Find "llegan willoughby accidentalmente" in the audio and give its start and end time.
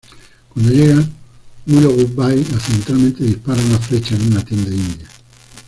0.71-3.23